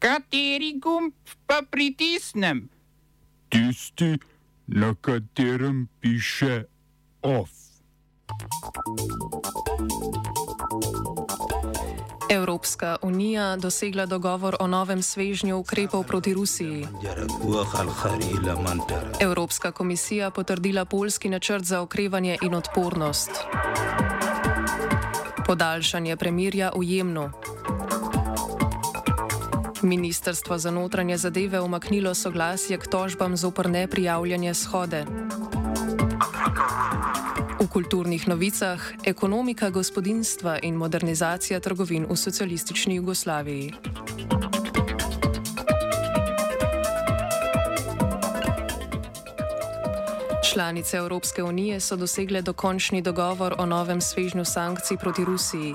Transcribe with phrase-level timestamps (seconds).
[0.00, 1.12] Kateri gumb
[1.46, 2.68] pa pritisnem?
[3.48, 4.16] Tisti,
[4.66, 6.64] na katerem piše
[7.22, 7.50] OF.
[12.30, 16.86] Evropska unija dosegla dogovor o novem svežnju ukrepov proti Rusiji.
[19.20, 23.30] Evropska komisija potrdila polski načrt za okrevanje in odpornost.
[25.46, 27.30] Podaljšanje premirja v Jemnu.
[29.82, 35.04] Ministrstvo za notranje zadeve umaknilo soglasje k tožbam zopr neprijavljanje shode.
[37.60, 43.74] V kulturnih novicah ekonomika gospodinstva in modernizacija trgovin v socialistični Jugoslaviji.
[50.52, 55.74] Članice Evropske unije so dosegle dokončni dogovor o novem svežnju sankcij proti Rusiji.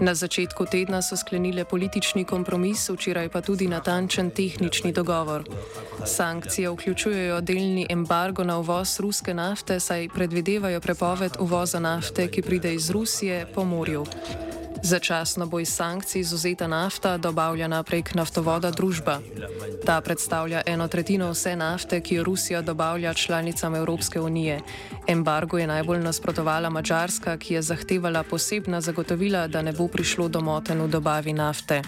[0.00, 5.44] Na začetku tedna so sklenile politični kompromis, včeraj pa tudi natančen tehnični dogovor.
[6.06, 12.74] Sankcije vključujejo delni embargo na uvoz ruske nafte, saj predvidevajo prepoved uvoza nafte, ki pride
[12.74, 14.06] iz Rusije po morju.
[14.86, 19.18] Začasno bo iz sankcij izuzeta nafta, dobavljena prek naftovoda družba.
[19.86, 24.60] Ta predstavlja eno tretjino vse nafte, ki jo Rusija dobavlja članicam Evropske unije.
[25.08, 30.40] Embargo je najbolj nasprotovala Mačarska, ki je zahtevala posebna zagotovila, da ne bo prišlo do
[30.40, 31.82] moten v dobavi nafte.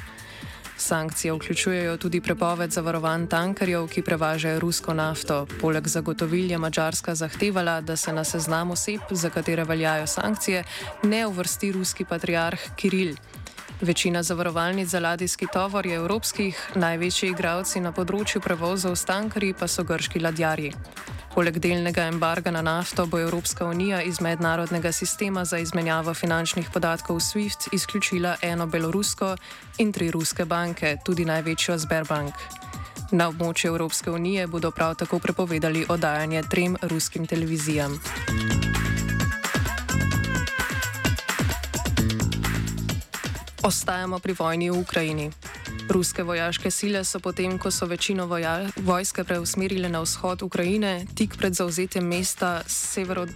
[0.79, 5.47] Sankcije vključujejo tudi prepoved zavarovanj tankerjev, ki prevažajo rusko nafto.
[5.61, 10.65] Poleg zagotovil je Mačarska zahtevala, da se na seznam oseb, za katere veljajo sankcije,
[11.03, 13.17] ne uvrsti ruski patriarh Kiril.
[13.81, 19.69] Večina zavarovalnic za ladijski tovor je evropskih, največji igravci na področju prevozov s tankerji pa
[19.69, 20.73] so grški ladjarji.
[21.39, 27.21] Poleg delnega embarga na nafto bo Evropska unija iz mednarodnega sistema za izmenjavo finančnih podatkov
[27.21, 29.37] SWIFT izključila eno belorusko
[29.79, 32.35] in tri ruske banke, tudi največjo Sberbank.
[33.11, 38.01] Na območju Evropske unije bodo prav tako prepovedali oddajanje trem ruskim televizijam.
[43.63, 45.31] Ostajamo pri vojni v Ukrajini.
[45.89, 51.37] Ruske vojaške sile so potem, ko so večino voja, vojske preusmerile na vzhod Ukrajine, tik
[51.37, 53.31] pred zauzetjem mesta Severod.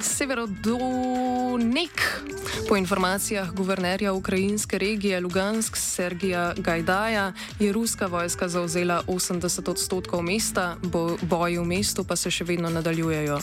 [0.00, 2.22] Severodonek.
[2.68, 10.76] Po informacijah guvernerja ukrajinske regije Lugansk Sergija Gajdaja je ruska vojska zauzela 80 odstotkov mesta,
[10.82, 13.40] bo, boji v mestu pa se še vedno nadaljujejo.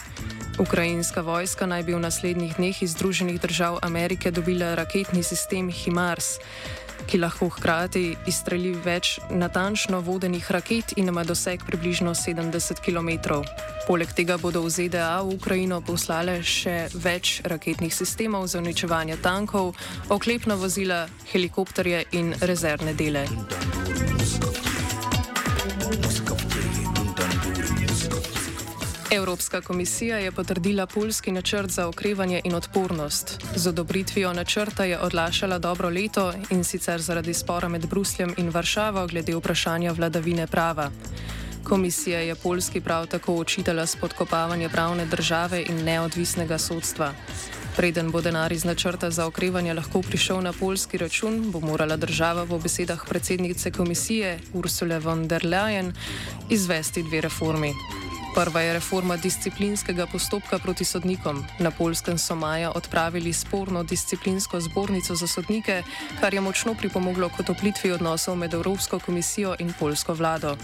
[0.60, 6.38] Ukrajinska vojska naj bi v naslednjih dneh iz Združenih držav Amerike dobila raketni sistem HIMARS
[7.08, 13.40] ki lahko hkrati izstreli več natančno vodenih raket in ima doseg približno 70 km.
[13.88, 19.76] Poleg tega bodo v ZDA v Ukrajino poslale še več raketnih sistemov za uničevanje tankov,
[20.10, 23.28] oklepna vozila, helikopterje in rezervne dele.
[29.16, 33.40] Evropska komisija je potrdila polski načrt za okrevanje in odpornost.
[33.56, 39.08] Z odobritvijo načrta je odlašala dobro leto in sicer zaradi spora med Brusljem in Varšavo
[39.08, 40.92] glede vprašanja vladavine prava.
[41.64, 47.14] Komisija je Polski prav tako očitala spodkopavanje pravne države in neodvisnega sodstva.
[47.78, 52.44] Preden bo denar iz načrta za okrevanje lahko prišel na polski račun, bo morala država
[52.44, 55.94] v besedah predsednice komisije Ursula von der Leyen
[56.50, 57.74] izvesti dve reformi.
[58.34, 61.46] Prva je reforma disciplinskega postopka proti sodnikom.
[61.60, 65.84] Na polskem so maja odpravili sporno disciplinsko zbornico za sodnike,
[66.20, 70.58] kar je močno pripomoglo k otoplitvi odnosov med Evropsko komisijo in polsko vlado.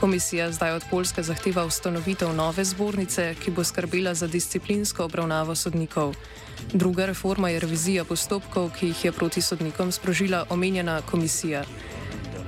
[0.00, 6.14] Komisija zdaj od Polske zahteva ustanovitev nove zbornice, ki bo skrbela za disciplinsko obravnavo sodnikov.
[6.72, 11.64] Druga reforma je revizija postopkov, ki jih je proti sodnikom sprožila omenjena komisija.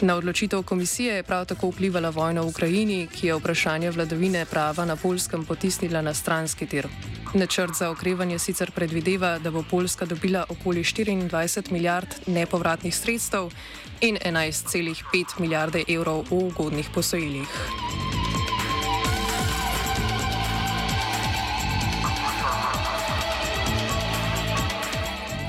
[0.00, 4.84] Na odločitev komisije je prav tako vplivala vojna v Ukrajini, ki je vprašanje vladavine prava
[4.84, 6.86] na polskem potisnila na stranski tir.
[7.34, 13.50] Načrt za okrevanje sicer predvideva, da bo Poljska dobila okoli 24 milijard nepovratnih sredstev
[14.00, 17.48] in 11,5 milijarde evrov v ugodnih posojilih.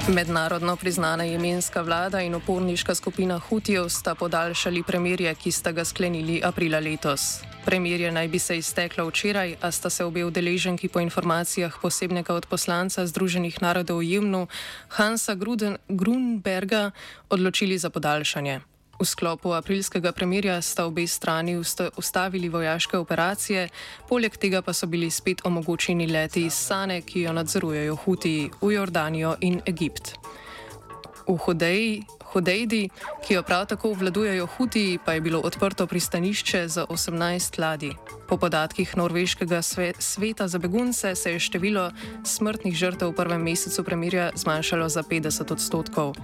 [0.09, 6.41] Mednarodno priznana jemenska vlada in uporniška skupina Hutijev sta podaljšali premirje, ki sta ga sklenili
[6.44, 7.41] aprila letos.
[7.65, 13.06] Premirje naj bi se izteklo včeraj, a sta se obe udeleženki po informacijah posebnega odposlanca
[13.06, 14.47] Združenih narodov v Jemnu,
[14.88, 16.91] Hansa Gruden, Grunberga,
[17.29, 18.59] odločili za podaljšanje.
[18.99, 21.55] V sklopu aprilskega premirja sta obe strani
[21.97, 23.69] ustavili vojaške operacije,
[24.09, 28.73] poleg tega pa so bili spet omogočeni leti iz Sane, ki jo nadzorujejo Huti v
[28.73, 30.19] Jordanijo in Egipt.
[31.29, 32.03] V Hodeji,
[32.33, 32.89] Hodejdi,
[33.21, 37.93] ki jo prav tako vladujejo Huti, pa je bilo odprto pristanišče za 18 ladij.
[38.27, 39.61] Po podatkih Norveškega
[39.99, 41.91] sveta za begunce se je število
[42.25, 46.15] smrtnih žrtev v prvem mesecu premirja zmanjšalo za 50 odstotkov.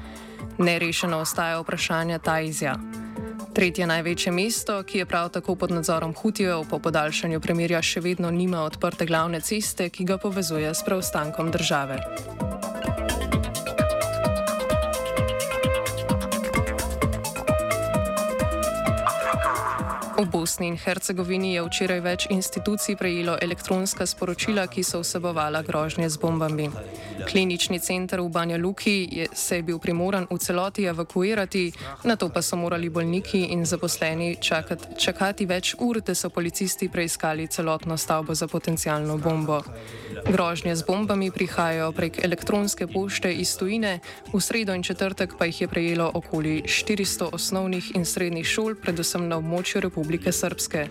[0.57, 2.79] Nerešeno ostaja vprašanje Tajzija.
[3.53, 8.31] Tretje največje mesto, ki je prav tako pod nadzorom Hutijev, po podaljšanju premirja še vedno
[8.31, 12.01] nima odprte glavne ceste, ki ga povezuje s preostankom države.
[20.15, 26.07] V Bosni in Hercegovini je včeraj več institucij prejelo elektronska sporočila, ki so vsebovala grožnje
[26.07, 26.69] z bombami.
[27.27, 31.71] Klinični center v Banja Luki je, se je bil primoran v celoti evakuirati,
[32.07, 36.87] na to pa so morali bolniki in zaposleni čakati, čakati več ur, da so policisti
[36.87, 39.59] preiskali celotno stavbo za potencijalno bombo.
[40.31, 43.99] Grožnje z bombami prihajajo prek elektronske pošte iz tujine,
[44.31, 49.27] v sredo in četrtek pa jih je prejelo okoli 400 osnovnih in srednjih šol, predvsem
[49.27, 50.87] na območju Republike Srpske.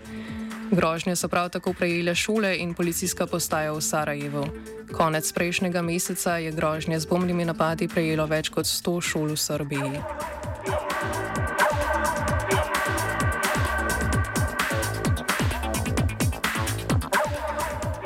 [0.71, 4.47] Grožnje so prav tako prejele šole in policijska postaja v Sarajevu.
[4.93, 10.01] Konec prejšnjega meseca je grožnje z bombnimi napadi prejelo več kot 100 šol v Srbiji.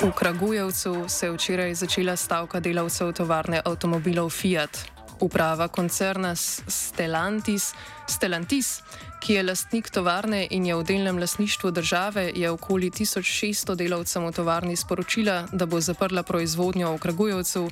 [0.01, 4.79] V Kragujevcu se je včeraj začela stavka delavcev tovarne avtomobilov Fiat.
[5.19, 7.73] Uprava koncerna Stellantis,
[8.07, 8.81] Stellantis,
[9.19, 14.31] ki je lastnik tovarne in je v delnem lasništvu države, je okoli 1600 delavcem v
[14.31, 17.69] tovarni sporočila, da bo zaprla proizvodnjo v Kragujevcu,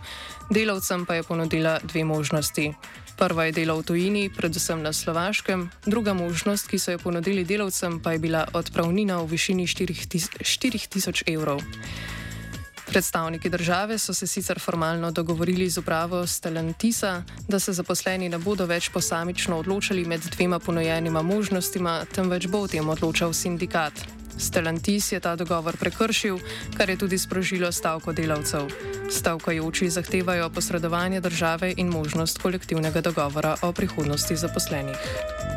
[0.50, 2.74] delavcem pa je ponudila dve možnosti.
[3.18, 8.00] Prva je delo v tujini, predvsem na Slovaškem, druga možnost, ki so jo ponudili delavcem,
[8.00, 11.62] pa je bila odpravnina v višini 4000 evrov.
[12.88, 18.66] Predstavniki države so se sicer formalno dogovorili z upravo Stellantisa, da se zaposleni ne bodo
[18.66, 23.94] več posamično odločali med dvema ponujenima možnostima, temveč bo o tem odločal sindikat.
[24.38, 26.40] Stellantis je ta dogovor prekršil,
[26.78, 28.70] kar je tudi sprožilo stavko delavcev.
[29.12, 35.57] Stavkajoči zahtevajo posredovanje države in možnost kolektivnega dogovora o prihodnosti zaposlenih.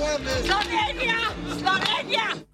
[0.00, 1.18] Slovenija!
[1.60, 2.49] Slovenija!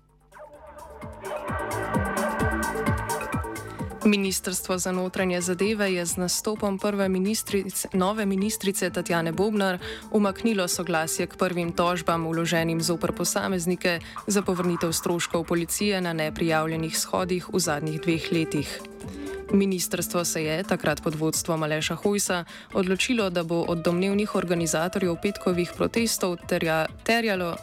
[4.06, 9.79] Ministrstvo za notranje zadeve je z nastopom prve ministrice, nove ministrice Tatjane Bobnar
[10.11, 17.49] umaknilo soglasje k prvim tožbam vloženim zoper posameznike za povrnitev stroškov policije na neprijavljenih shodih
[17.53, 18.81] v zadnjih dveh letih.
[19.53, 22.44] Ministrstvo se je, takrat pod vodstvom Aleša Hojsa,
[22.75, 27.56] odločilo, da bo od domnevnih organizatorjev petkovih protestov terja, terjalo,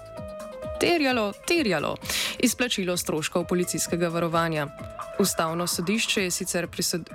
[0.79, 1.95] terjalo, terjalo
[2.39, 4.67] izplačilo stroškov policijskega varovanja.
[5.19, 6.67] Ustavno sodišče je sicer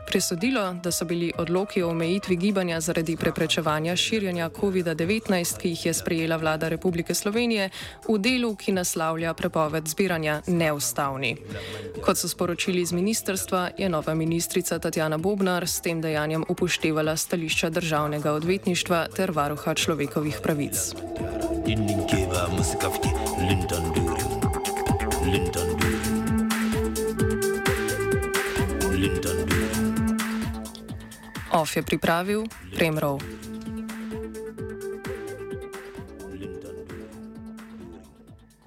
[0.07, 5.95] presodilo, da so bili odloki o omejitvi gibanja zaradi preprečevanja širjenja COVID-19, ki jih je
[5.95, 7.71] sprejela vlada Republike Slovenije,
[8.09, 11.37] v delu, ki naslavlja prepoved zbiranja, neustavni.
[12.05, 17.71] Kot so sporočili iz ministrstva, je nova ministrica Tatjana Bobnar s tem dejanjem upoštevala stališča
[17.71, 20.95] državnega odvetništva ter varuha človekovih pravic.
[23.39, 24.08] Lindon
[31.59, 32.47] Of je pripravil
[32.79, 33.19] Premrov.